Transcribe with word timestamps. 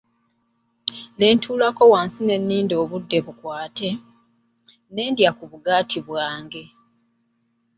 Ne 1.17 1.27
ntuulako 1.35 1.83
wansi 1.91 2.21
ninde 2.45 2.75
obudde 2.83 3.17
bukwate, 3.25 3.89
ne 4.93 5.03
ndya 5.11 5.31
ku 5.37 5.43
bugaati 5.51 5.99
bwange. 6.07 6.63